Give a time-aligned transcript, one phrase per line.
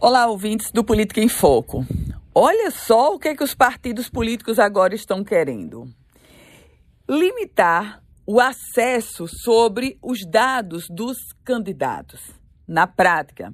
[0.00, 1.84] Olá, ouvintes do Política em Foco.
[2.32, 5.92] Olha só o que, é que os partidos políticos agora estão querendo:
[7.10, 12.20] limitar o acesso sobre os dados dos candidatos.
[12.64, 13.52] Na prática,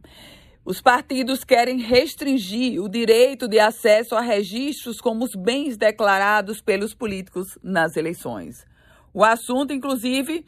[0.67, 6.95] os partidos querem restringir o direito de acesso a registros como os bens declarados pelos
[6.95, 8.67] políticos nas eleições.
[9.15, 10.45] O assunto, inclusive,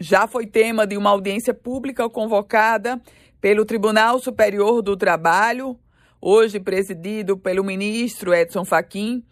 [0.00, 3.00] já foi tema de uma audiência pública convocada
[3.46, 5.78] pelo Tribunal Superior do Trabalho,
[6.20, 9.22] hoje presidido pelo ministro Edson Fachin,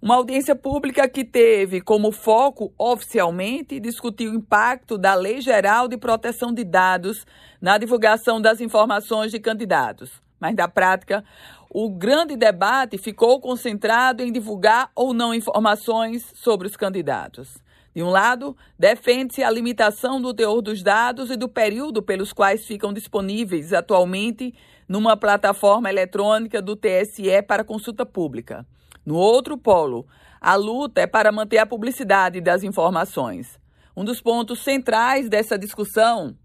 [0.00, 5.96] uma audiência pública que teve como foco, oficialmente, discutir o impacto da Lei Geral de
[5.96, 7.26] Proteção de Dados
[7.60, 10.22] na divulgação das informações de candidatos.
[10.38, 11.24] Mas, na prática,
[11.68, 17.58] o grande debate ficou concentrado em divulgar ou não informações sobre os candidatos.
[17.94, 22.66] De um lado, defende-se a limitação do teor dos dados e do período pelos quais
[22.66, 24.54] ficam disponíveis atualmente
[24.88, 28.66] numa plataforma eletrônica do TSE para consulta pública.
[29.04, 30.06] No outro polo,
[30.40, 33.58] a luta é para manter a publicidade das informações.
[33.96, 36.36] Um dos pontos centrais dessa discussão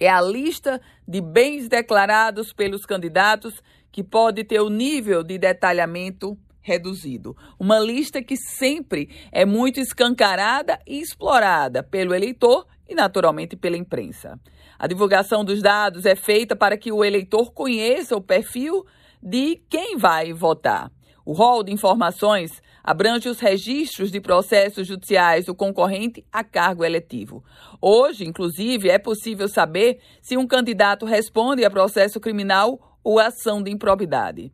[0.00, 6.38] é a lista de bens declarados pelos candidatos que pode ter o nível de detalhamento
[6.64, 7.36] reduzido.
[7.60, 14.40] Uma lista que sempre é muito escancarada e explorada pelo eleitor e, naturalmente, pela imprensa.
[14.78, 18.84] A divulgação dos dados é feita para que o eleitor conheça o perfil
[19.22, 20.90] de quem vai votar.
[21.24, 27.42] O rol de informações abrange os registros de processos judiciais do concorrente a cargo eletivo.
[27.80, 33.70] Hoje, inclusive, é possível saber se um candidato responde a processo criminal ou ação de
[33.70, 34.52] improbidade.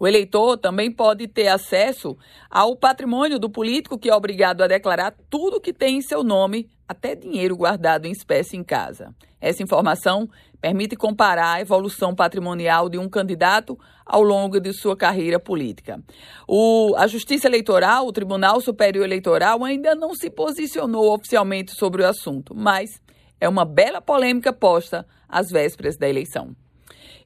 [0.00, 2.16] O eleitor também pode ter acesso
[2.50, 6.70] ao patrimônio do político que é obrigado a declarar tudo que tem em seu nome,
[6.88, 9.14] até dinheiro guardado em espécie em casa.
[9.38, 10.26] Essa informação
[10.58, 16.02] permite comparar a evolução patrimonial de um candidato ao longo de sua carreira política.
[16.48, 22.06] O, a Justiça Eleitoral, o Tribunal Superior Eleitoral, ainda não se posicionou oficialmente sobre o
[22.06, 23.02] assunto, mas
[23.38, 26.56] é uma bela polêmica posta às vésperas da eleição.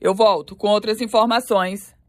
[0.00, 1.93] Eu volto com outras informações